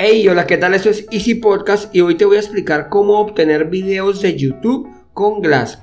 Hey, 0.00 0.28
hola, 0.28 0.46
¿qué 0.46 0.56
tal? 0.56 0.74
Esto 0.74 0.90
es 0.90 1.06
Easy 1.10 1.34
Podcast 1.34 1.92
y 1.92 2.02
hoy 2.02 2.16
te 2.16 2.24
voy 2.24 2.36
a 2.36 2.38
explicar 2.38 2.88
cómo 2.88 3.18
obtener 3.18 3.64
videos 3.64 4.22
de 4.22 4.36
YouTube 4.36 4.88
con 5.12 5.40
Glass. 5.40 5.82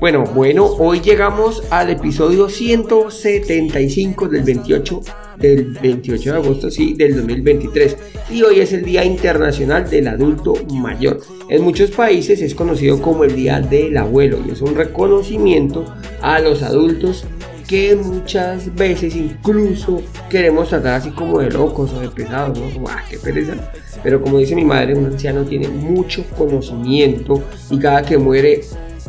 Bueno, 0.00 0.24
bueno, 0.24 0.64
hoy 0.64 1.00
llegamos 1.00 1.62
al 1.70 1.90
episodio 1.90 2.48
175 2.48 4.28
del 4.28 4.42
28 4.42 5.00
del 5.38 5.78
28 5.82 6.32
de 6.32 6.36
agosto, 6.36 6.70
sí, 6.70 6.94
del 6.94 7.16
2023. 7.16 7.96
Y 8.30 8.42
hoy 8.42 8.60
es 8.60 8.72
el 8.72 8.84
Día 8.84 9.04
Internacional 9.04 9.88
del 9.88 10.08
Adulto 10.08 10.54
Mayor. 10.72 11.20
En 11.48 11.62
muchos 11.62 11.90
países 11.90 12.40
es 12.42 12.54
conocido 12.54 13.00
como 13.00 13.24
el 13.24 13.36
Día 13.36 13.60
del 13.60 13.96
Abuelo 13.96 14.38
y 14.46 14.50
es 14.50 14.62
un 14.62 14.74
reconocimiento 14.74 15.84
a 16.20 16.40
los 16.40 16.62
adultos 16.62 17.24
que 17.66 17.96
muchas 17.96 18.74
veces 18.74 19.16
incluso 19.16 20.02
queremos 20.30 20.68
tratar 20.68 20.94
así 20.94 21.10
como 21.10 21.40
de 21.40 21.50
locos 21.50 21.92
o 21.92 22.00
de 22.00 22.08
pesados, 22.08 22.58
¿no? 22.58 22.88
Ah, 22.88 23.02
qué 23.08 23.18
pereza. 23.18 23.54
Pero 24.02 24.22
como 24.22 24.38
dice 24.38 24.54
mi 24.54 24.64
madre, 24.64 24.94
un 24.94 25.06
anciano 25.06 25.44
tiene 25.44 25.68
mucho 25.68 26.24
conocimiento 26.36 27.42
y 27.70 27.78
cada 27.78 28.02
que 28.02 28.18
muere 28.18 28.60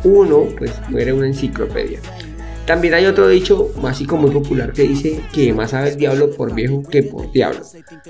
uno, 0.04 0.46
pues 0.56 0.72
muere 0.88 1.12
una 1.12 1.26
enciclopedia. 1.26 2.00
También 2.68 2.92
hay 2.92 3.06
otro 3.06 3.26
dicho, 3.26 3.70
así 3.84 4.04
como 4.04 4.24
muy 4.24 4.30
popular, 4.30 4.74
que 4.74 4.82
dice 4.82 5.22
que 5.32 5.54
más 5.54 5.70
sabe 5.70 5.88
el 5.88 5.96
diablo 5.96 6.30
por 6.32 6.54
viejo 6.54 6.82
que 6.82 7.02
por 7.02 7.32
diablo. 7.32 7.60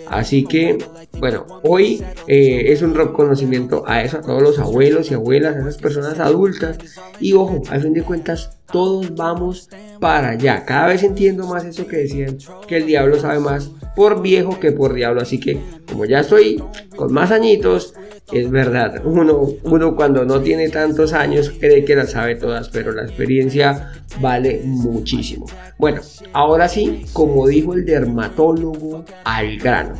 Así 0.08 0.42
que, 0.42 0.76
bueno, 1.20 1.46
hoy 1.62 2.02
eh, 2.26 2.64
es 2.72 2.82
un 2.82 2.92
reconocimiento 2.92 3.84
a 3.86 4.02
eso, 4.02 4.18
a 4.18 4.22
todos 4.22 4.42
los 4.42 4.58
abuelos 4.58 5.12
y 5.12 5.14
abuelas, 5.14 5.54
a 5.54 5.60
esas 5.60 5.76
personas 5.76 6.18
adultas. 6.18 6.76
Y 7.20 7.34
ojo, 7.34 7.62
al 7.70 7.82
fin 7.82 7.94
de 7.94 8.02
cuentas, 8.02 8.58
todos 8.72 9.14
vamos 9.14 9.70
para 10.00 10.30
allá. 10.30 10.64
Cada 10.64 10.88
vez 10.88 11.04
entiendo 11.04 11.46
más 11.46 11.64
eso 11.64 11.86
que 11.86 11.98
decían, 11.98 12.38
que 12.66 12.78
el 12.78 12.86
diablo 12.86 13.20
sabe 13.20 13.38
más 13.38 13.70
por 13.94 14.22
viejo 14.22 14.58
que 14.58 14.72
por 14.72 14.92
diablo. 14.92 15.20
Así 15.20 15.38
que, 15.38 15.60
como 15.88 16.04
ya 16.04 16.18
estoy 16.18 16.60
con 16.96 17.12
más 17.12 17.30
añitos, 17.30 17.94
es 18.32 18.50
verdad, 18.50 19.02
uno, 19.04 19.94
cuando 19.96 20.24
no 20.24 20.40
tiene 20.40 20.68
tantos 20.68 21.12
años 21.12 21.52
cree 21.58 21.84
que 21.84 21.96
las 21.96 22.10
sabe 22.10 22.34
todas, 22.36 22.68
pero 22.68 22.92
la 22.92 23.02
experiencia 23.02 23.92
vale 24.20 24.60
muchísimo. 24.64 25.46
Bueno, 25.78 26.02
ahora 26.32 26.68
sí, 26.68 27.06
como 27.12 27.46
dijo 27.46 27.74
el 27.74 27.84
dermatólogo, 27.84 29.04
al 29.24 29.56
grano. 29.58 29.94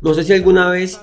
No 0.00 0.14
sé 0.14 0.24
si 0.24 0.32
alguna 0.32 0.70
vez 0.70 1.00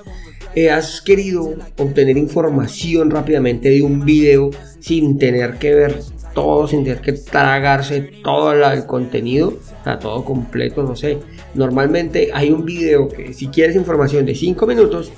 eh, 0.56 0.70
has 0.70 1.02
querido 1.02 1.54
obtener 1.78 2.18
información 2.18 3.12
rápidamente 3.12 3.70
de 3.70 3.82
un 3.82 4.04
video 4.04 4.52
sin 4.80 5.18
tener 5.18 5.56
que 5.56 5.74
ver 5.74 6.00
todo, 6.34 6.68
sin 6.68 6.84
tener 6.84 7.02
que 7.02 7.14
tragarse 7.14 8.02
todo 8.24 8.52
el 8.52 8.86
contenido, 8.86 9.58
todo 10.02 10.24
completo, 10.24 10.84
no 10.84 10.96
sé. 10.96 11.20
Normalmente 11.54 12.30
hay 12.34 12.52
un 12.52 12.66
video 12.66 13.08
que 13.08 13.34
si 13.34 13.48
quieres 13.48 13.76
información 13.76 14.26
de 14.26 14.36
5 14.36 14.68
minutos, 14.68 15.12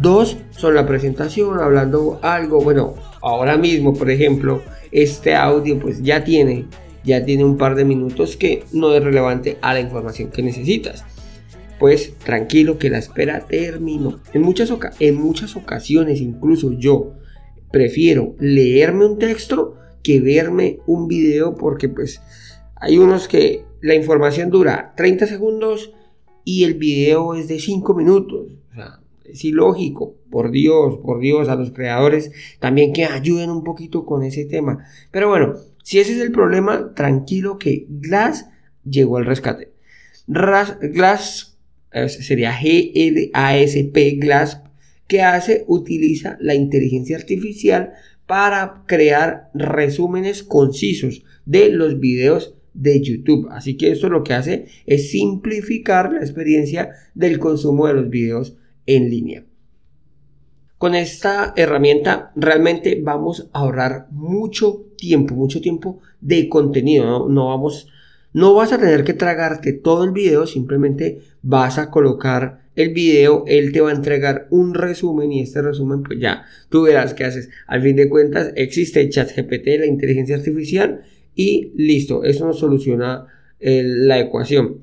dos 0.00 0.36
son 0.50 0.74
la 0.74 0.86
presentación, 0.86 1.58
hablando 1.58 2.18
algo, 2.22 2.60
bueno, 2.60 2.94
ahora 3.20 3.56
mismo, 3.56 3.94
por 3.94 4.10
ejemplo, 4.10 4.62
este 4.90 5.34
audio 5.34 5.78
pues 5.78 6.02
ya 6.02 6.24
tiene, 6.24 6.66
ya 7.04 7.24
tiene 7.24 7.44
un 7.44 7.56
par 7.56 7.74
de 7.74 7.84
minutos 7.84 8.36
que 8.36 8.64
no 8.72 8.94
es 8.94 9.02
relevante 9.02 9.58
a 9.62 9.74
la 9.74 9.80
información 9.80 10.30
que 10.30 10.42
necesitas 10.42 11.04
pues 11.82 12.14
tranquilo 12.18 12.78
que 12.78 12.90
la 12.90 12.98
espera 12.98 13.40
terminó. 13.40 14.20
En 14.32 14.42
muchas, 14.42 14.72
en 15.00 15.16
muchas 15.16 15.56
ocasiones, 15.56 16.20
incluso 16.20 16.70
yo 16.78 17.14
prefiero 17.72 18.36
leerme 18.38 19.04
un 19.04 19.18
texto 19.18 19.74
que 20.04 20.20
verme 20.20 20.78
un 20.86 21.08
video 21.08 21.56
porque 21.56 21.88
pues 21.88 22.20
hay 22.76 22.98
unos 22.98 23.26
que 23.26 23.64
la 23.80 23.96
información 23.96 24.48
dura 24.48 24.94
30 24.96 25.26
segundos 25.26 25.92
y 26.44 26.62
el 26.62 26.74
video 26.74 27.34
es 27.34 27.48
de 27.48 27.58
5 27.58 27.94
minutos. 27.94 28.52
Es 29.24 29.44
ilógico. 29.44 30.16
Por 30.30 30.50
Dios, 30.50 30.98
por 31.02 31.20
Dios, 31.20 31.48
a 31.48 31.56
los 31.56 31.72
creadores 31.72 32.32
también 32.58 32.92
que 32.92 33.04
ayuden 33.04 33.50
un 33.50 33.64
poquito 33.64 34.06
con 34.06 34.22
ese 34.22 34.44
tema. 34.44 34.84
Pero 35.10 35.28
bueno, 35.28 35.54
si 35.82 35.98
ese 35.98 36.12
es 36.12 36.20
el 36.20 36.32
problema, 36.32 36.94
tranquilo 36.94 37.58
que 37.58 37.86
Glass 37.88 38.48
llegó 38.84 39.16
al 39.16 39.26
rescate. 39.26 39.72
Glass 40.26 41.58
eh, 41.92 42.08
sería 42.08 42.52
G-L-A-S-P, 42.52 44.10
Glass, 44.12 44.62
que 45.06 45.22
hace, 45.22 45.64
utiliza 45.66 46.38
la 46.40 46.54
inteligencia 46.54 47.16
artificial 47.16 47.92
para 48.26 48.84
crear 48.86 49.50
resúmenes 49.52 50.42
concisos 50.42 51.24
de 51.44 51.68
los 51.70 52.00
videos 52.00 52.54
de 52.72 53.02
YouTube. 53.02 53.48
Así 53.50 53.76
que 53.76 53.90
esto 53.90 54.08
lo 54.08 54.24
que 54.24 54.34
hace 54.34 54.66
es 54.86 55.10
simplificar 55.10 56.12
la 56.12 56.20
experiencia 56.20 56.90
del 57.14 57.38
consumo 57.38 57.86
de 57.86 57.94
los 57.94 58.08
videos 58.08 58.56
en 58.86 59.10
línea. 59.10 59.44
Con 60.78 60.96
esta 60.96 61.54
herramienta 61.56 62.32
realmente 62.34 63.00
vamos 63.00 63.48
a 63.52 63.60
ahorrar 63.60 64.08
mucho 64.10 64.86
tiempo, 64.96 65.34
mucho 65.34 65.60
tiempo 65.60 66.00
de 66.20 66.48
contenido. 66.48 67.28
No, 67.28 67.48
vamos, 67.48 67.88
no 68.32 68.54
vas 68.54 68.72
a 68.72 68.78
tener 68.78 69.04
que 69.04 69.14
tragarte 69.14 69.72
todo 69.72 70.02
el 70.02 70.10
video, 70.10 70.46
simplemente 70.46 71.20
vas 71.42 71.78
a 71.78 71.90
colocar 71.90 72.62
el 72.74 72.92
video, 72.92 73.44
él 73.46 73.70
te 73.70 73.80
va 73.80 73.90
a 73.90 73.94
entregar 73.94 74.48
un 74.50 74.74
resumen 74.74 75.30
y 75.30 75.42
este 75.42 75.60
resumen 75.62 76.02
pues 76.02 76.18
ya 76.18 76.46
tú 76.68 76.82
verás 76.82 77.14
qué 77.14 77.26
haces. 77.26 77.50
Al 77.68 77.82
fin 77.82 77.94
de 77.94 78.08
cuentas 78.08 78.52
existe 78.56 79.08
ChatGPT, 79.08 79.66
la 79.78 79.86
inteligencia 79.86 80.34
artificial 80.34 81.02
y 81.34 81.72
listo, 81.76 82.24
eso 82.24 82.46
nos 82.46 82.58
soluciona 82.58 83.26
eh, 83.60 83.82
la 83.84 84.18
ecuación. 84.18 84.78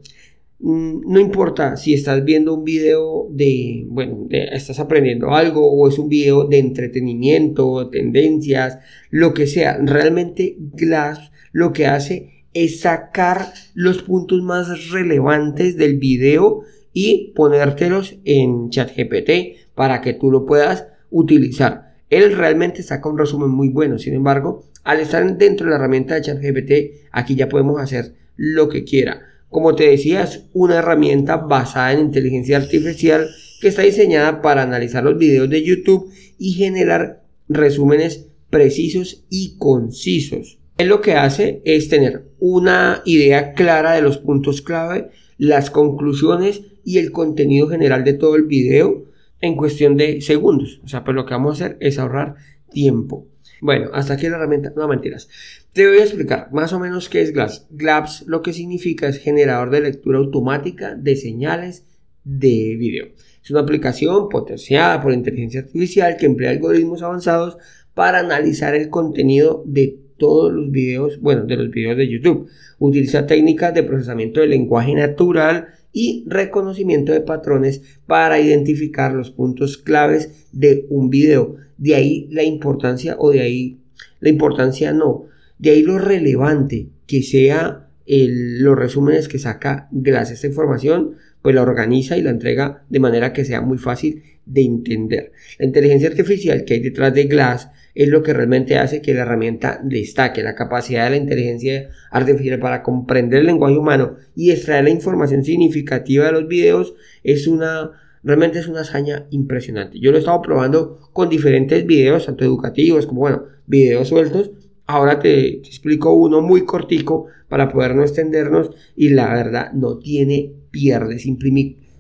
Mm, 0.60 1.02
No 1.12 1.20
importa 1.20 1.78
si 1.78 1.94
estás 1.94 2.24
viendo 2.26 2.54
un 2.54 2.64
video 2.66 3.28
de, 3.32 3.86
bueno, 3.88 4.26
de- 4.30 4.50
estás 4.52 4.80
aprendiendo 4.80 5.32
algo 5.34 5.72
o 5.72 5.88
es 5.88 5.98
un 5.98 6.10
video 6.10 6.46
de 6.46 6.60
entretenimiento, 6.60 7.90
tendencias, 7.90 8.80
lo 9.10 9.34
que 9.34 9.48
sea. 9.48 9.78
Realmente 9.82 10.58
Glass 10.60 11.32
lo 11.54 11.72
que 11.74 11.88
hace 11.88 12.44
es 12.54 12.82
sacar 12.82 13.46
los 13.74 14.02
puntos 14.04 14.42
más 14.42 14.90
relevantes 14.92 15.78
del 15.78 15.98
video 15.98 16.62
y 16.94 17.32
ponértelos 17.36 18.18
en 18.26 18.70
ChatGPT 18.70 19.30
para 19.76 20.02
que 20.02 20.14
tú 20.14 20.32
lo 20.32 20.46
puedas 20.46 20.88
utilizar. 21.10 21.96
Él 22.10 22.36
realmente 22.36 22.82
saca 22.84 23.08
un 23.08 23.18
resumen 23.18 23.50
muy 23.50 23.70
bueno. 23.70 23.98
Sin 24.00 24.14
embargo, 24.16 24.66
al 24.84 25.00
estar 25.00 25.38
dentro 25.38 25.66
de 25.66 25.70
la 25.72 25.78
herramienta 25.78 26.16
de 26.16 26.22
ChatGPT, 26.22 26.72
aquí 27.12 27.36
ya 27.36 27.48
podemos 27.48 27.80
hacer 27.80 28.16
lo 28.36 28.68
que 28.68 28.84
quiera. 28.84 29.22
Como 29.50 29.76
te 29.76 29.90
decía, 29.90 30.24
es 30.24 30.46
una 30.54 30.78
herramienta 30.78 31.38
basada 31.38 31.94
en 31.94 32.00
inteligencia 32.00 32.58
artificial 32.58 33.28
que 33.60 33.68
está 33.68 33.82
diseñada 33.82 34.42
para 34.42 34.62
analizar 34.62 35.04
los 35.04 35.18
videos 35.18 35.50
de 35.50 35.64
YouTube 35.64 36.12
y 36.38 36.54
generar 36.54 37.24
resúmenes 37.48 38.28
precisos 38.50 39.26
y 39.30 39.58
concisos. 39.58 40.60
Él 40.78 40.88
lo 40.88 41.02
que 41.02 41.14
hace 41.14 41.62
es 41.66 41.90
tener 41.90 42.30
una 42.40 43.02
idea 43.06 43.54
clara 43.54 43.94
de 43.94 44.02
los 44.02 44.18
puntos 44.18 44.62
clave, 44.62 45.10
las 45.38 45.72
conclusiones 45.72 46.62
y 46.86 47.00
el 47.00 47.12
contenido 47.12 47.68
general 47.68 48.04
de 48.04 48.14
todo 48.14 48.36
el 48.36 48.44
video 48.44 49.06
en 49.42 49.56
cuestión 49.56 49.98
de 49.98 50.22
segundos. 50.22 50.80
O 50.84 50.88
sea, 50.88 51.04
pues 51.04 51.16
lo 51.16 51.26
que 51.26 51.34
vamos 51.34 51.62
a 51.62 51.66
hacer 51.66 51.78
es 51.82 52.00
ahorrar 52.00 52.36
tiempo. 52.72 53.28
Bueno, 53.62 53.90
hasta 53.94 54.14
aquí 54.14 54.30
la 54.30 54.38
herramienta. 54.38 54.72
No 54.76 54.88
mentiras. 54.88 55.28
Te 55.74 55.88
voy 55.88 56.00
a 56.00 56.04
explicar 56.04 56.52
más 56.52 56.74
o 56.74 56.80
menos 56.80 57.10
qué 57.10 57.22
es 57.22 57.32
Glass. 57.32 57.68
Glass 57.70 58.24
lo 58.26 58.42
que 58.42 58.54
significa 58.54 59.08
es 59.08 59.20
generador 59.20 59.70
de 59.70 59.82
lectura 59.82 60.18
automática 60.18 60.96
de 60.96 61.16
señales 61.16 61.86
de 62.24 62.76
video. 62.76 63.10
Es 63.44 63.52
una 63.52 63.60
aplicación 63.60 64.30
potenciada 64.30 65.00
por 65.00 65.14
inteligencia 65.14 65.62
artificial 65.62 66.18
que 66.18 66.26
emplea 66.26 66.50
algoritmos 66.50 67.04
avanzados 67.04 67.60
para 67.94 68.20
analizar 68.20 68.74
el 68.74 68.90
contenido 68.90 69.64
de 69.68 70.00
todos 70.18 70.52
los 70.52 70.72
videos, 70.72 71.22
bueno, 71.22 71.46
de 71.46 71.58
los 71.58 71.70
videos 71.70 71.98
de 71.98 72.10
YouTube. 72.10 72.50
Utiliza 72.80 73.28
técnicas 73.28 73.72
de 73.72 73.84
procesamiento 73.84 74.42
de 74.42 74.48
lenguaje 74.48 74.96
natural 74.96 75.68
y 75.94 76.26
reconocimiento 76.28 77.12
de 77.12 77.22
patrones 77.22 77.84
para 78.08 78.40
identificar 78.40 79.14
los 79.14 79.30
puntos 79.30 79.78
claves 79.78 80.48
de 80.52 80.88
un 80.90 81.12
video. 81.12 81.58
De 81.78 81.94
ahí 81.94 82.28
la 82.32 82.42
importancia 82.42 83.16
o 83.20 83.30
de 83.30 83.42
ahí 83.42 83.78
la 84.20 84.30
importancia 84.30 84.92
no, 84.94 85.30
de 85.60 85.70
ahí 85.70 85.84
lo 85.84 86.00
relevante 86.00 86.90
que 87.06 87.22
sea 87.22 87.86
los 88.08 88.76
resúmenes 88.76 89.28
que 89.28 89.38
saca 89.38 89.88
Glass. 89.92 90.32
Esta 90.32 90.48
información 90.48 91.16
pues 91.42 91.56
la 91.56 91.62
organiza 91.62 92.18
y 92.18 92.22
la 92.22 92.32
entrega 92.32 92.84
de 92.90 93.00
manera 93.00 93.34
que 93.34 93.46
sea 93.46 93.62
muy 93.62 93.78
fácil 93.78 94.24
de 94.46 94.64
entender. 94.64 95.32
La 95.60 95.66
inteligencia 95.66 96.10
artificial 96.10 96.66
que 96.66 96.74
hay 96.74 96.80
detrás 96.80 97.14
de 97.14 97.26
Glass 97.26 97.70
es 97.94 98.08
lo 98.10 98.24
que 98.24 98.34
realmente 98.34 98.78
hace 98.78 99.02
que 99.02 99.14
la 99.14 99.22
herramienta 99.22 99.80
destaque. 99.84 100.42
La 100.42 100.56
capacidad 100.56 101.06
de 101.06 101.12
la 101.12 101.18
inteligencia 101.18 101.90
artificial 102.12 102.60
para 102.60 102.82
comprender 102.82 103.42
el 103.42 103.46
lenguaje 103.46 103.78
humano 103.78 104.16
y 104.36 104.52
extraer 104.52 104.86
la 104.86 104.90
información 104.90 105.44
significativa 105.44 106.26
de 106.26 106.32
los 106.32 106.48
videos 106.48 106.96
es 107.24 107.48
una 107.48 107.92
realmente 108.24 108.60
es 108.60 108.68
una 108.68 108.82
hazaña 108.82 109.28
impresionante. 109.30 110.00
Yo 110.00 110.12
lo 110.12 110.18
he 110.18 110.20
estado 110.20 110.42
probando 110.42 111.00
con 111.14 111.30
diferentes 111.30 111.86
videos, 111.86 112.26
tanto 112.26 112.44
educativos 112.44 113.06
como 113.06 113.22
bueno, 113.22 113.46
videos 113.66 114.10
sueltos. 114.10 114.52
Ahora 114.92 115.20
te, 115.20 115.58
explico 115.58 116.16
uno 116.16 116.42
muy 116.42 116.66
cortico 116.66 117.28
para 117.48 117.70
poder 117.70 117.94
no 117.94 118.02
extendernos 118.02 118.72
y 118.96 119.10
la 119.10 119.32
verdad 119.32 119.72
no 119.72 120.00
tiene 120.00 120.52
pierde, 120.72 121.20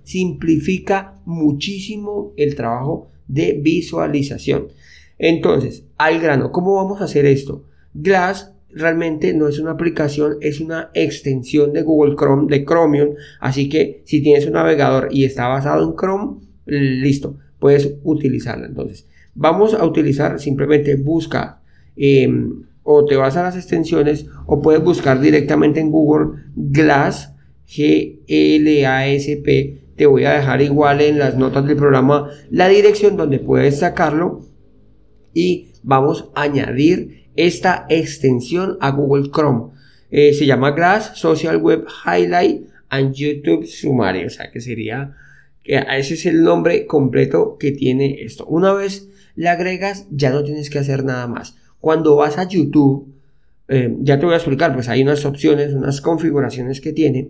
simplifica 0.03 1.13
muchísimo 1.23 2.33
el 2.35 2.55
trabajo 2.55 3.11
de 3.27 3.59
visualización. 3.61 4.69
Entonces, 5.19 5.85
al 5.99 6.19
grano, 6.19 6.51
¿cómo 6.51 6.77
vamos 6.77 6.99
a 6.99 7.03
hacer 7.03 7.27
esto? 7.27 7.63
Glass 7.93 8.55
realmente 8.71 9.35
no 9.35 9.47
es 9.47 9.59
una 9.59 9.73
aplicación, 9.73 10.37
es 10.41 10.59
una 10.59 10.89
extensión 10.95 11.73
de 11.73 11.83
Google 11.83 12.15
Chrome, 12.15 12.47
de 12.49 12.65
Chromium. 12.65 13.09
Así 13.39 13.69
que 13.69 14.01
si 14.05 14.23
tienes 14.23 14.47
un 14.47 14.53
navegador 14.53 15.09
y 15.11 15.25
está 15.25 15.47
basado 15.47 15.87
en 15.87 15.95
Chrome, 15.95 16.39
listo, 16.65 17.37
puedes 17.59 17.97
utilizarla. 18.01 18.65
Entonces, 18.65 19.07
vamos 19.35 19.75
a 19.75 19.85
utilizar 19.85 20.39
simplemente 20.39 20.95
busca 20.95 21.61
em, 21.95 22.63
o 22.83 23.05
te 23.05 23.15
vas 23.15 23.37
a 23.37 23.43
las 23.43 23.55
extensiones 23.55 24.25
o 24.45 24.61
puedes 24.61 24.83
buscar 24.83 25.19
directamente 25.21 25.79
en 25.79 25.91
Google 25.91 26.41
Glass, 26.55 27.33
G-L-A-S-P. 27.67 28.23
Te 29.95 30.05
voy 30.05 30.25
a 30.25 30.33
dejar 30.33 30.61
igual 30.61 31.01
en 31.01 31.19
las 31.19 31.37
notas 31.37 31.65
del 31.65 31.75
programa 31.75 32.29
la 32.49 32.67
dirección 32.67 33.17
donde 33.17 33.39
puedes 33.39 33.79
sacarlo 33.79 34.45
y 35.33 35.69
vamos 35.83 36.29
a 36.35 36.43
añadir 36.43 37.27
esta 37.35 37.85
extensión 37.89 38.77
a 38.81 38.91
Google 38.91 39.29
Chrome. 39.31 39.73
Eh, 40.09 40.33
se 40.33 40.45
llama 40.45 40.71
Glass 40.71 41.11
Social 41.15 41.57
Web 41.57 41.85
Highlight 42.05 42.65
and 42.89 43.13
YouTube 43.13 43.65
Summary, 43.65 44.25
o 44.25 44.29
sea 44.29 44.51
que 44.51 44.59
sería, 44.59 45.15
ese 45.63 46.15
es 46.15 46.25
el 46.25 46.41
nombre 46.41 46.87
completo 46.87 47.57
que 47.59 47.71
tiene 47.71 48.23
esto. 48.23 48.45
Una 48.47 48.73
vez 48.73 49.07
le 49.35 49.49
agregas, 49.49 50.07
ya 50.09 50.31
no 50.31 50.43
tienes 50.43 50.69
que 50.69 50.79
hacer 50.79 51.03
nada 51.03 51.27
más. 51.27 51.58
Cuando 51.79 52.15
vas 52.15 52.37
a 52.37 52.47
YouTube, 52.47 53.07
eh, 53.67 53.95
ya 54.01 54.19
te 54.19 54.25
voy 54.25 54.33
a 54.33 54.37
explicar, 54.37 54.73
pues 54.73 54.89
hay 54.89 55.03
unas 55.03 55.25
opciones, 55.25 55.73
unas 55.73 56.01
configuraciones 56.01 56.81
que 56.81 56.91
tiene, 56.91 57.29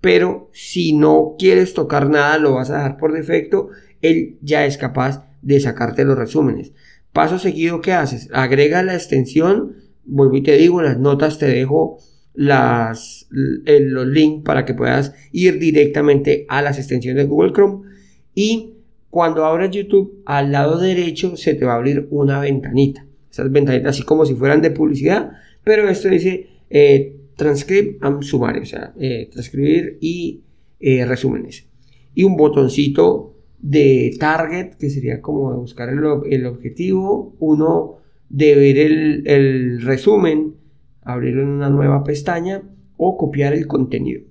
pero 0.00 0.50
si 0.52 0.92
no 0.92 1.34
quieres 1.38 1.74
tocar 1.74 2.08
nada, 2.08 2.38
lo 2.38 2.54
vas 2.54 2.70
a 2.70 2.76
dejar 2.76 2.96
por 2.98 3.12
defecto, 3.12 3.70
él 4.02 4.36
ya 4.42 4.66
es 4.66 4.78
capaz 4.78 5.26
de 5.42 5.58
sacarte 5.60 6.04
los 6.04 6.16
resúmenes. 6.16 6.72
Paso 7.12 7.38
seguido, 7.38 7.80
¿qué 7.80 7.92
haces? 7.92 8.28
Agrega 8.32 8.82
la 8.82 8.94
extensión, 8.94 9.76
vuelvo 10.04 10.36
y 10.36 10.42
te 10.42 10.56
digo, 10.56 10.80
en 10.80 10.86
las 10.86 10.98
notas 10.98 11.38
te 11.38 11.46
dejo 11.46 11.98
los 12.34 14.06
links 14.06 14.44
para 14.44 14.64
que 14.64 14.74
puedas 14.74 15.14
ir 15.32 15.58
directamente 15.58 16.46
a 16.48 16.62
las 16.62 16.78
extensiones 16.78 17.24
de 17.24 17.28
Google 17.28 17.52
Chrome 17.52 17.88
y 18.34 18.74
cuando 19.10 19.44
abras 19.44 19.72
YouTube 19.72 20.22
al 20.24 20.52
lado 20.52 20.78
derecho 20.78 21.36
se 21.36 21.54
te 21.54 21.64
va 21.64 21.72
a 21.72 21.76
abrir 21.76 22.06
una 22.10 22.38
ventanita 22.38 23.07
esas 23.38 23.52
ventanitas 23.52 23.90
así 23.90 24.02
como 24.02 24.24
si 24.26 24.34
fueran 24.34 24.62
de 24.62 24.70
publicidad 24.70 25.32
pero 25.64 25.88
esto 25.88 26.08
dice 26.08 26.48
eh, 26.70 27.16
transcribe 27.36 27.98
and 28.00 28.22
o 28.22 28.64
sea 28.64 28.92
eh, 28.98 29.28
transcribir 29.32 29.98
y 30.00 30.42
eh, 30.80 31.04
resúmenes 31.06 31.66
y 32.14 32.24
un 32.24 32.36
botoncito 32.36 33.36
de 33.60 34.16
target, 34.18 34.74
que 34.74 34.90
sería 34.90 35.20
como 35.20 35.54
buscar 35.56 35.88
el, 35.88 36.46
objetivo, 36.46 37.36
uno 37.38 37.96
de 38.28 38.54
ver 38.54 38.78
el, 38.78 39.82
resumen, 39.82 40.54
abrirlo 41.02 41.42
en 41.42 41.48
una 41.48 41.70
nueva 41.70 42.04
pestaña 42.04 42.62
o 42.96 43.16
copiar 43.16 43.54
el 43.54 43.66
contenido. 43.66 44.22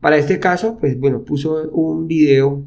Para 0.00 0.18
este 0.18 0.38
caso, 0.38 0.78
pues 0.78 0.98
bueno, 0.98 1.24
puso 1.24 1.70
un 1.70 2.06
video 2.06 2.64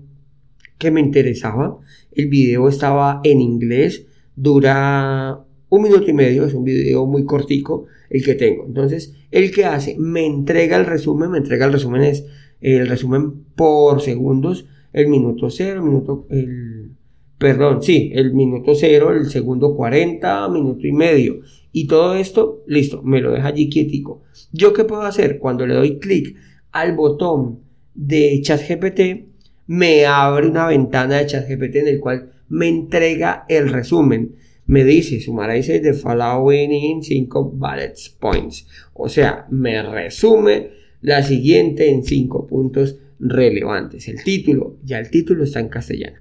que 0.77 0.91
me 0.91 0.99
interesaba. 0.99 1.77
El 2.11 2.27
video 2.27 2.67
estaba 2.67 3.21
en 3.23 3.39
inglés, 3.39 4.07
dura 4.35 5.45
un 5.71 5.81
minuto 5.81 6.09
y 6.09 6.13
medio, 6.13 6.45
es 6.45 6.53
un 6.53 6.65
video 6.65 7.05
muy 7.05 7.23
cortico 7.23 7.85
el 8.09 8.23
que 8.23 8.35
tengo. 8.35 8.65
Entonces, 8.65 9.15
el 9.31 9.51
que 9.51 9.63
hace, 9.65 9.95
me 9.97 10.25
entrega 10.25 10.75
el 10.75 10.85
resumen, 10.85 11.31
me 11.31 11.37
entrega 11.37 11.65
el 11.65 11.71
resumen 11.71 12.03
es 12.03 12.25
el 12.59 12.87
resumen 12.87 13.45
por 13.55 14.01
segundos 14.01 14.65
el 14.93 15.07
minuto 15.07 15.49
cero, 15.49 15.79
el 15.79 15.85
minuto, 15.87 16.27
el, 16.29 16.91
perdón, 17.37 17.81
sí, 17.81 18.11
el 18.13 18.33
minuto 18.33 18.75
cero, 18.75 19.13
el 19.13 19.27
segundo 19.27 19.73
40, 19.73 20.49
minuto 20.49 20.85
y 20.85 20.91
medio. 20.91 21.39
Y 21.71 21.87
todo 21.87 22.15
esto, 22.15 22.63
listo, 22.67 23.01
me 23.01 23.21
lo 23.21 23.31
deja 23.31 23.47
allí 23.47 23.69
quietico. 23.69 24.23
¿Yo 24.51 24.73
qué 24.73 24.83
puedo 24.83 25.03
hacer? 25.03 25.39
Cuando 25.39 25.65
le 25.65 25.75
doy 25.75 25.99
clic 25.99 26.35
al 26.73 26.97
botón 26.97 27.59
de 27.95 28.41
ChatGPT, 28.41 29.31
me 29.67 30.05
abre 30.05 30.47
una 30.49 30.67
ventana 30.67 31.19
de 31.19 31.27
ChatGPT 31.27 31.77
en 31.77 31.87
el 31.87 32.01
cual 32.01 32.33
me 32.49 32.67
entrega 32.67 33.45
el 33.47 33.69
resumen. 33.69 34.35
Me 34.71 34.85
dice, 34.85 35.19
summarize 35.19 35.81
the 35.81 35.93
following 35.93 36.71
in 36.71 37.03
5 37.03 37.51
bullet 37.55 37.93
points. 38.21 38.65
O 38.93 39.09
sea, 39.09 39.45
me 39.49 39.83
resume 39.83 40.69
la 41.01 41.23
siguiente 41.23 41.89
en 41.89 42.05
5 42.05 42.47
puntos 42.47 42.97
relevantes. 43.19 44.07
El 44.07 44.23
título, 44.23 44.77
ya 44.85 44.99
el 44.99 45.09
título 45.09 45.43
está 45.43 45.59
en 45.59 45.67
castellano. 45.67 46.19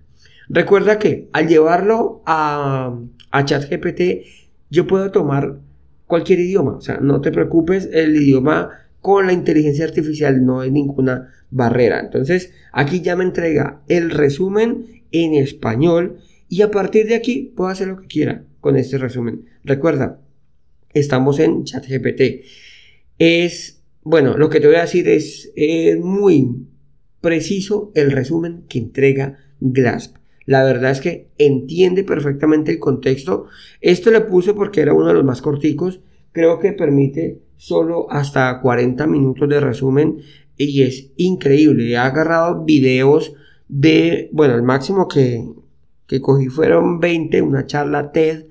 Recuerda 0.49 0.99
que 0.99 1.29
al 1.32 1.47
llevarlo 1.47 2.25
a, 2.26 2.99
a 3.31 3.44
ChatGPT, 3.44 4.26
yo 4.69 4.85
puedo 4.88 5.12
tomar 5.12 5.61
cualquier 6.08 6.41
idioma. 6.41 6.73
O 6.73 6.81
sea, 6.81 6.99
no 7.00 7.20
te 7.20 7.31
preocupes, 7.31 7.88
el 7.93 8.17
idioma 8.17 8.70
con 9.00 9.29
la 9.29 9.32
inteligencia 9.32 9.85
artificial 9.85 10.44
no 10.44 10.58
hay 10.58 10.73
ninguna 10.73 11.29
barrera. 11.53 12.00
Entonces, 12.00 12.53
aquí 12.73 13.00
ya 13.00 13.14
me 13.14 13.23
entrega 13.23 13.82
el 13.87 14.11
resumen 14.11 15.05
en 15.12 15.35
español 15.35 16.19
y 16.50 16.62
a 16.62 16.70
partir 16.70 17.06
de 17.06 17.14
aquí 17.14 17.52
puedo 17.56 17.70
hacer 17.70 17.86
lo 17.86 17.96
que 17.96 18.08
quiera 18.08 18.44
con 18.60 18.76
este 18.76 18.98
resumen. 18.98 19.46
Recuerda, 19.62 20.20
estamos 20.92 21.38
en 21.38 21.62
ChatGPT. 21.62 22.44
Es, 23.19 23.84
bueno, 24.02 24.36
lo 24.36 24.50
que 24.50 24.58
te 24.58 24.66
voy 24.66 24.74
a 24.76 24.82
decir 24.82 25.08
es, 25.08 25.52
muy, 26.02 26.66
preciso 27.20 27.92
el 27.94 28.10
resumen 28.10 28.64
que 28.69 28.80
entrega 28.80 29.38
Glasp. 29.60 30.16
La 30.44 30.64
verdad 30.64 30.90
es 30.90 31.00
que 31.00 31.28
entiende 31.38 32.02
perfectamente 32.02 32.72
el 32.72 32.80
contexto. 32.80 33.46
Esto 33.80 34.10
le 34.10 34.22
puse 34.22 34.52
porque 34.52 34.80
era 34.80 34.92
uno 34.92 35.06
de 35.06 35.14
los 35.14 35.24
más 35.24 35.42
corticos. 35.42 36.00
Creo 36.32 36.58
que 36.58 36.72
permite 36.72 37.42
solo 37.58 38.10
hasta 38.10 38.60
40 38.60 39.06
minutos 39.06 39.48
de 39.48 39.60
resumen 39.60 40.19
y 40.56 40.82
es 40.82 41.12
increíble. 41.16 41.96
Ha 41.96 42.06
agarrado 42.06 42.64
videos 42.64 43.34
de, 43.69 44.30
bueno, 44.32 44.56
el 44.56 44.64
máximo 44.64 45.06
que, 45.06 45.44
que 46.10 46.20
cogí 46.20 46.48
fueron 46.48 46.98
20, 46.98 47.40
una 47.40 47.67
charla 47.67 48.10
TED 48.10 48.46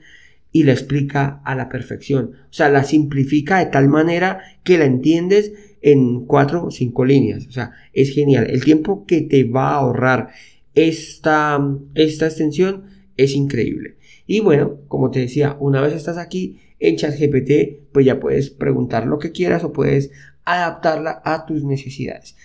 y 0.50 0.64
la 0.64 0.72
explica 0.72 1.42
a 1.44 1.56
la 1.56 1.68
perfección. 1.68 2.32
O 2.50 2.54
sea, 2.54 2.70
la 2.70 2.86
simplifica 2.86 3.60
de 3.60 3.66
tal 3.66 3.90
manera 3.90 4.40
que 4.64 4.78
la 4.78 4.86
entiendes 4.86 5.52
en 5.82 6.26
cuatro 6.26 6.64
o 6.64 6.72
cinco 6.72 7.04
líneas. 7.04 7.48
O 7.48 7.52
sea, 7.52 7.72
es 7.92 8.14
genial. 8.14 8.48
El 8.50 8.64
tiempo 8.64 9.06
que 9.06 9.20
te 9.24 9.44
va 9.44 9.72
a 9.72 9.76
ahorrar 9.76 10.30
esta, 10.74 11.60
esta 11.96 12.28
extensión 12.28 12.86
es 13.18 13.36
increíble. 13.36 13.98
Y 14.26 14.40
bueno, 14.40 14.80
como 14.88 15.12
te 15.12 15.20
decía, 15.20 15.58
una 15.60 15.82
vez 15.82 15.94
estás 15.94 16.18
aquí 16.18 16.62
en 16.80 16.96
ChatGPT, 16.96 17.92
pues 17.92 18.06
ya 18.06 18.22
puedes 18.22 18.52
preguntar 18.52 19.06
lo 19.06 19.20
que 19.20 19.34
quieras 19.34 19.66
o 19.66 19.74
puedes 19.74 20.12
adaptarla 20.46 21.22
a 21.26 21.46
tus 21.46 21.66
necesidades. 21.66 22.38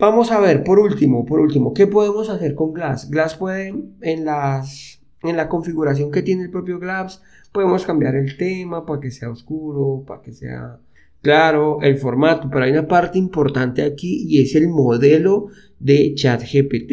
Vamos 0.00 0.32
a 0.32 0.40
ver, 0.40 0.64
por 0.64 0.78
último, 0.78 1.26
por 1.26 1.40
último, 1.40 1.74
¿qué 1.74 1.86
podemos 1.86 2.30
hacer 2.30 2.54
con 2.54 2.72
Glass? 2.72 3.10
Glass 3.10 3.34
puede, 3.34 3.74
en, 4.00 4.24
las, 4.24 5.02
en 5.22 5.36
la 5.36 5.50
configuración 5.50 6.10
que 6.10 6.22
tiene 6.22 6.44
el 6.44 6.50
propio 6.50 6.78
Glass, 6.78 7.22
podemos 7.52 7.84
cambiar 7.84 8.14
el 8.14 8.38
tema 8.38 8.86
para 8.86 8.98
que 8.98 9.10
sea 9.10 9.28
oscuro, 9.28 10.02
para 10.06 10.22
que 10.22 10.32
sea 10.32 10.78
Claro, 11.20 11.82
el 11.82 11.98
formato, 11.98 12.48
pero 12.50 12.64
hay 12.64 12.70
una 12.70 12.88
parte 12.88 13.18
importante 13.18 13.82
aquí 13.82 14.24
y 14.26 14.40
es 14.40 14.54
el 14.54 14.68
modelo 14.68 15.48
de 15.78 16.14
ChatGPT. 16.14 16.92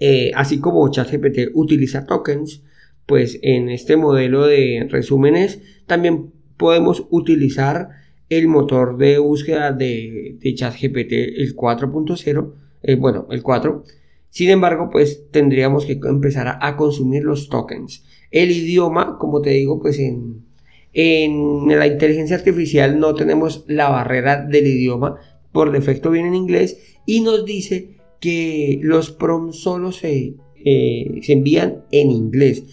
Eh, 0.00 0.30
así 0.34 0.60
como 0.60 0.90
ChatGPT 0.90 1.50
utiliza 1.52 2.06
tokens, 2.06 2.62
pues 3.04 3.38
en 3.42 3.68
este 3.68 3.98
modelo 3.98 4.46
de 4.46 4.88
resúmenes 4.88 5.60
también 5.84 6.32
podemos 6.56 7.06
utilizar 7.10 7.90
el 8.28 8.48
motor 8.48 8.96
de 8.96 9.18
búsqueda 9.18 9.72
de, 9.72 10.36
de 10.40 10.54
ChatGPT, 10.54 11.12
el 11.12 11.54
4.0, 11.54 12.52
eh, 12.82 12.94
bueno, 12.96 13.26
el 13.30 13.42
4. 13.42 13.84
Sin 14.30 14.50
embargo, 14.50 14.88
pues 14.90 15.30
tendríamos 15.30 15.86
que 15.86 15.92
empezar 15.92 16.58
a, 16.60 16.76
consumir 16.76 17.22
los 17.22 17.48
tokens. 17.48 18.04
El 18.30 18.50
idioma, 18.50 19.16
como 19.18 19.40
te 19.40 19.50
digo, 19.50 19.80
pues 19.80 19.98
en, 20.00 20.44
en 20.92 21.68
la 21.78 21.86
inteligencia 21.86 22.36
artificial 22.36 22.98
no 22.98 23.14
tenemos 23.14 23.64
la 23.68 23.90
barrera 23.90 24.44
del 24.44 24.66
idioma, 24.66 25.16
por 25.52 25.70
defecto 25.70 26.10
viene 26.10 26.28
en 26.28 26.34
inglés 26.34 26.98
y 27.06 27.20
nos 27.20 27.44
dice 27.44 27.96
que 28.20 28.80
los 28.82 29.12
prompts 29.12 29.60
solo 29.60 29.92
se, 29.92 30.34
eh, 30.64 31.20
se 31.22 31.32
envían 31.32 31.84
en 31.92 32.10
inglés. 32.10 32.64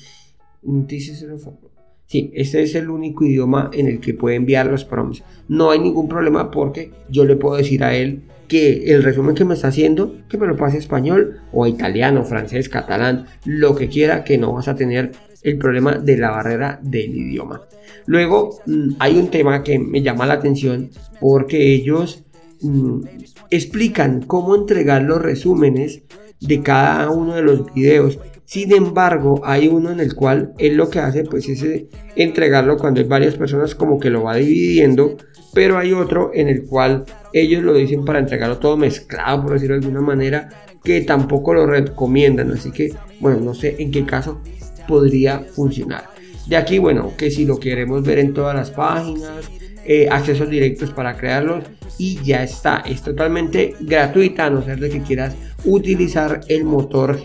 Sí, 2.11 2.29
este 2.33 2.61
es 2.61 2.75
el 2.75 2.89
único 2.89 3.23
idioma 3.23 3.71
en 3.71 3.87
el 3.87 4.01
que 4.01 4.13
puede 4.13 4.35
enviar 4.35 4.65
los 4.65 4.83
prompts. 4.83 5.23
No 5.47 5.71
hay 5.71 5.79
ningún 5.79 6.09
problema 6.09 6.51
porque 6.51 6.91
yo 7.07 7.23
le 7.23 7.37
puedo 7.37 7.55
decir 7.55 7.85
a 7.85 7.95
él 7.95 8.23
que 8.49 8.91
el 8.93 9.01
resumen 9.01 9.33
que 9.33 9.45
me 9.45 9.53
está 9.53 9.69
haciendo, 9.69 10.17
que 10.27 10.37
me 10.37 10.45
lo 10.45 10.57
pase 10.57 10.77
español 10.77 11.37
o 11.53 11.67
italiano, 11.67 12.25
francés, 12.25 12.67
catalán, 12.67 13.27
lo 13.45 13.77
que 13.77 13.87
quiera, 13.87 14.25
que 14.25 14.37
no 14.37 14.51
vas 14.51 14.67
a 14.67 14.75
tener 14.75 15.13
el 15.41 15.57
problema 15.57 15.99
de 15.99 16.17
la 16.17 16.31
barrera 16.31 16.81
del 16.83 17.15
idioma. 17.15 17.61
Luego 18.07 18.59
mm, 18.65 18.95
hay 18.99 19.17
un 19.17 19.29
tema 19.29 19.63
que 19.63 19.79
me 19.79 20.01
llama 20.01 20.25
la 20.25 20.33
atención 20.33 20.89
porque 21.21 21.73
ellos 21.73 22.25
mm, 22.59 23.03
explican 23.51 24.23
cómo 24.23 24.57
entregar 24.57 25.03
los 25.03 25.21
resúmenes 25.21 26.03
de 26.41 26.61
cada 26.61 27.09
uno 27.09 27.35
de 27.35 27.43
los 27.43 27.73
videos. 27.73 28.19
Sin 28.51 28.73
embargo, 28.73 29.39
hay 29.45 29.69
uno 29.69 29.91
en 29.91 30.01
el 30.01 30.13
cual 30.13 30.51
él 30.57 30.75
lo 30.75 30.89
que 30.89 30.99
hace 30.99 31.23
pues 31.23 31.47
es 31.47 31.63
eh, 31.63 31.87
entregarlo 32.17 32.75
cuando 32.75 32.99
hay 32.99 33.07
varias 33.07 33.35
personas 33.35 33.75
como 33.75 33.97
que 33.97 34.09
lo 34.09 34.23
va 34.23 34.35
dividiendo, 34.35 35.15
pero 35.53 35.77
hay 35.77 35.93
otro 35.93 36.31
en 36.33 36.49
el 36.49 36.65
cual 36.65 37.05
ellos 37.31 37.63
lo 37.63 37.73
dicen 37.73 38.03
para 38.03 38.19
entregarlo 38.19 38.57
todo 38.57 38.75
mezclado, 38.75 39.43
por 39.43 39.53
decirlo 39.53 39.79
de 39.79 39.85
alguna 39.85 40.01
manera, 40.01 40.49
que 40.83 40.99
tampoco 40.99 41.53
lo 41.53 41.65
recomiendan. 41.65 42.51
Así 42.51 42.71
que, 42.71 42.93
bueno, 43.21 43.39
no 43.39 43.53
sé 43.53 43.77
en 43.79 43.89
qué 43.89 44.05
caso 44.05 44.41
podría 44.85 45.39
funcionar. 45.39 46.09
De 46.45 46.57
aquí, 46.57 46.77
bueno, 46.77 47.13
que 47.17 47.31
si 47.31 47.45
lo 47.45 47.57
queremos 47.57 48.03
ver 48.03 48.19
en 48.19 48.33
todas 48.33 48.53
las 48.53 48.69
páginas, 48.69 49.49
eh, 49.85 50.09
accesos 50.11 50.49
directos 50.49 50.91
para 50.91 51.15
crearlos 51.15 51.63
y 51.97 52.21
ya 52.21 52.43
está. 52.43 52.83
Es 52.85 53.01
totalmente 53.01 53.75
gratuita 53.79 54.47
a 54.47 54.49
no 54.49 54.61
ser 54.61 54.77
de 54.81 54.89
que 54.89 55.03
quieras 55.03 55.35
utilizar 55.63 56.41
el 56.49 56.65
motor 56.65 57.17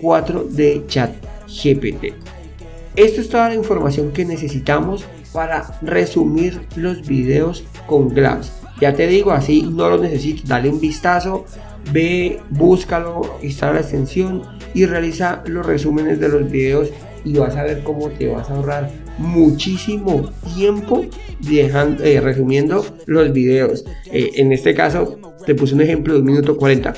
GPT-4 0.00 0.48
de 0.48 0.84
chat 0.86 1.10
GPT. 1.46 2.14
Esto 2.96 3.20
es 3.20 3.28
toda 3.28 3.48
la 3.48 3.54
información 3.54 4.12
que 4.12 4.24
necesitamos 4.24 5.04
para 5.32 5.78
resumir 5.82 6.60
los 6.76 7.06
videos 7.06 7.64
con 7.86 8.08
Glass. 8.08 8.52
Ya 8.80 8.94
te 8.94 9.06
digo, 9.06 9.32
así 9.32 9.62
no 9.62 9.88
lo 9.90 9.98
necesito. 9.98 10.42
Dale 10.46 10.68
un 10.68 10.80
vistazo, 10.80 11.44
ve, 11.92 12.40
búscalo, 12.50 13.38
instala 13.42 13.74
la 13.74 13.80
extensión 13.80 14.42
y 14.74 14.86
realiza 14.86 15.42
los 15.46 15.66
resúmenes 15.66 16.20
de 16.20 16.28
los 16.28 16.50
videos 16.50 16.90
y 17.24 17.34
vas 17.34 17.56
a 17.56 17.64
ver 17.64 17.82
cómo 17.82 18.08
te 18.08 18.28
vas 18.28 18.48
a 18.48 18.54
ahorrar 18.54 18.90
muchísimo 19.18 20.30
tiempo 20.54 21.04
eh, 21.50 22.20
resumiendo 22.20 22.84
los 23.06 23.32
videos. 23.32 23.84
Eh, 24.06 24.30
en 24.36 24.52
este 24.52 24.74
caso 24.74 25.18
te 25.44 25.54
puse 25.54 25.74
un 25.74 25.80
ejemplo 25.80 26.14
de 26.14 26.20
un 26.20 26.26
minuto 26.26 26.56
40. 26.56 26.94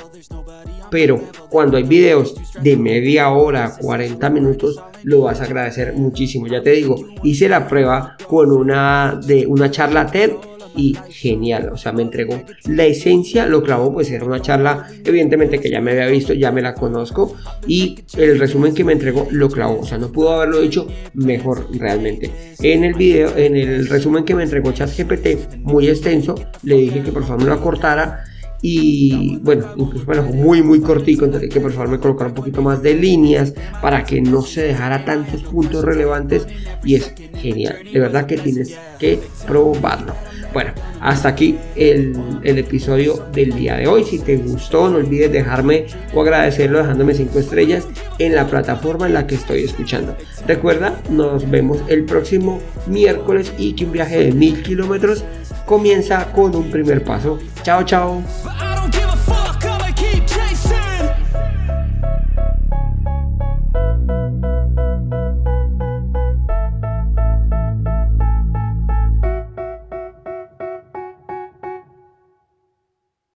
Pero 0.91 1.21
cuando 1.49 1.77
hay 1.77 1.85
videos 1.85 2.35
de 2.63 2.77
media 2.77 3.31
hora, 3.31 3.77
40 3.81 4.31
minutos, 4.31 4.83
lo 5.03 5.23
vas 5.23 5.41
a 5.41 5.45
agradecer 5.45 5.95
muchísimo. 5.95 6.47
Ya 6.47 6.63
te 6.63 6.71
digo, 6.71 6.97
hice 7.23 7.49
la 7.49 7.69
prueba 7.69 8.17
con 8.27 8.53
una 8.53 9.21
de 9.25 9.47
una 9.47 9.71
charla 9.71 10.07
TED 10.07 10.33
y 10.77 10.97
genial, 11.09 11.71
o 11.73 11.77
sea, 11.77 11.93
me 11.93 12.03
entregó 12.03 12.43
la 12.67 12.85
esencia, 12.85 13.47
lo 13.47 13.63
clavó, 13.63 13.93
pues 13.93 14.11
era 14.11 14.25
una 14.25 14.41
charla, 14.41 14.87
evidentemente 15.05 15.59
que 15.59 15.71
ya 15.71 15.81
me 15.81 15.93
había 15.93 16.07
visto, 16.07 16.33
ya 16.33 16.53
me 16.53 16.63
la 16.63 16.75
conozco 16.75 17.37
y 17.67 17.99
el 18.17 18.39
resumen 18.39 18.75
que 18.75 18.85
me 18.85 18.93
entregó 18.93 19.27
lo 19.31 19.49
clavó, 19.51 19.81
o 19.81 19.85
sea, 19.85 19.99
no 19.99 20.13
pudo 20.13 20.31
haberlo 20.31 20.61
hecho 20.61 20.87
mejor 21.15 21.67
realmente. 21.77 22.31
En 22.61 22.85
el 22.85 22.95
video, 22.95 23.37
en 23.37 23.57
el 23.57 23.89
resumen 23.89 24.25
que 24.25 24.35
me 24.35 24.45
entregó 24.45 24.73
ChatGPT, 24.73 25.57
muy 25.59 25.89
extenso, 25.89 26.35
le 26.63 26.77
dije 26.77 27.03
que 27.03 27.13
por 27.13 27.25
favor 27.25 27.43
me 27.43 27.51
lo 27.51 27.61
cortara 27.61 28.25
y 28.63 29.39
bueno, 29.39 29.67
incluso 29.77 30.05
me 30.07 30.21
muy 30.21 30.63
muy 30.63 30.81
cortico, 30.81 31.25
entonces 31.25 31.49
que 31.51 31.61
por 31.61 31.73
favor 31.73 31.89
me 31.89 31.99
colocara 31.99 32.29
un 32.31 32.35
poquito 32.35 32.63
más 32.63 32.83
de 32.83 32.95
líneas 32.95 33.55
para 33.81 34.05
que 34.05 34.21
no 34.21 34.43
se 34.43 34.63
dejara 34.63 35.05
tantos 35.05 35.43
puntos 35.43 35.85
relevantes 35.85 36.47
y 36.85 36.97
es 36.97 37.13
genial, 37.37 37.77
de 37.93 38.01
verdad 38.01 38.27
que 38.27 38.37
tienes 38.37 38.77
que 38.99 39.21
probarlo. 39.47 40.15
Bueno, 40.53 40.73
hasta 41.01 41.29
aquí 41.29 41.57
el, 41.77 42.17
episodio 42.43 43.25
del 43.33 43.53
día 43.53 43.77
de 43.77 43.87
hoy. 43.87 44.05
Si 44.05 44.19
te 44.19 44.37
gustó, 44.37 44.89
no 44.89 44.97
olvides 44.97 45.31
dejarme 45.31 45.87
o 46.13 46.23
agradecerlo 46.23 46.79
dejándome 46.79 47.15
5 47.15 47.39
estrellas 47.39 47.87
en 48.19 48.35
la 48.35 48.49
plataforma 48.49 49.07
en 49.07 49.15
la 49.15 49.27
que 49.27 49.37
estoy 49.37 49.63
escuchando. 49.63 50.17
Recuerda, 50.47 51.01
nos 51.09 51.49
vemos 51.49 51.79
el 51.89 52.05
próximo 52.05 52.61
miércoles 52.89 53.53
y 53.59 53.75
que 53.75 53.85
un 53.85 53.93
viaje 53.93 54.19
de 54.25 54.33
mil 54.33 54.61
kilómetros 54.63 55.25
comienza 55.71 56.27
con 56.33 56.53
un 56.57 56.69
primer 56.69 57.05
paso. 57.05 57.39
Chao, 57.63 57.85
chao. 57.85 58.70